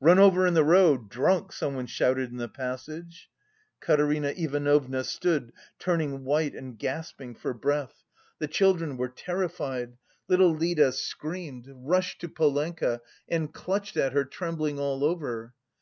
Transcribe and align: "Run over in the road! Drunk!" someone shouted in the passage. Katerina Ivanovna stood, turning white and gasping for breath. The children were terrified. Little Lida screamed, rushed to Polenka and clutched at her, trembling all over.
"Run 0.00 0.18
over 0.18 0.46
in 0.46 0.54
the 0.54 0.64
road! 0.64 1.10
Drunk!" 1.10 1.52
someone 1.52 1.84
shouted 1.84 2.30
in 2.30 2.38
the 2.38 2.48
passage. 2.48 3.28
Katerina 3.82 4.28
Ivanovna 4.34 5.04
stood, 5.04 5.52
turning 5.78 6.24
white 6.24 6.54
and 6.54 6.78
gasping 6.78 7.34
for 7.34 7.52
breath. 7.52 8.02
The 8.38 8.48
children 8.48 8.96
were 8.96 9.10
terrified. 9.10 9.98
Little 10.26 10.54
Lida 10.54 10.90
screamed, 10.92 11.66
rushed 11.70 12.22
to 12.22 12.30
Polenka 12.30 13.02
and 13.28 13.52
clutched 13.52 13.98
at 13.98 14.14
her, 14.14 14.24
trembling 14.24 14.78
all 14.80 15.04
over. 15.04 15.52